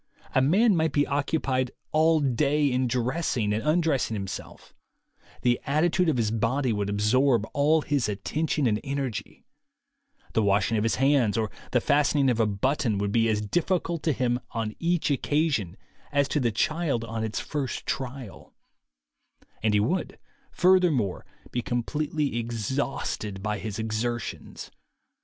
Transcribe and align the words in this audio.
A 0.33 0.41
man 0.41 0.75
might 0.75 0.93
be 0.93 1.05
occupied 1.05 1.69
all 1.91 2.19
day 2.21 2.65
in 2.71 2.87
dressing 2.87 3.53
and 3.53 3.61
undressing 3.61 4.15
himself; 4.15 4.73
the 5.43 5.61
attitude 5.67 6.09
of 6.09 6.17
his 6.17 6.31
body 6.31 6.73
would 6.73 6.89
absorb 6.89 7.45
all 7.53 7.83
his 7.83 8.09
attention 8.09 8.65
and 8.65 8.79
energy; 8.83 9.45
the 10.33 10.41
washing 10.41 10.75
of 10.75 10.81
his 10.81 10.95
hands 10.95 11.37
or 11.37 11.51
the 11.71 11.79
fastening 11.79 12.31
of 12.31 12.39
a 12.39 12.47
button 12.47 12.97
would 12.97 13.11
be 13.11 13.29
as 13.29 13.41
difficult 13.41 14.01
to 14.01 14.11
him 14.11 14.39
on 14.53 14.75
each 14.79 15.11
occasion 15.11 15.77
as 16.11 16.27
to 16.29 16.39
the 16.39 16.51
child 16.51 17.03
on 17.05 17.23
its 17.23 17.39
first 17.39 17.85
trial; 17.85 18.55
and 19.61 19.75
he 19.75 19.79
would, 19.79 20.17
furthermore, 20.51 21.27
be 21.51 21.61
completely 21.61 22.39
exhausted 22.39 23.43
by 23.43 23.59
his 23.59 23.77
exertions. 23.77 24.71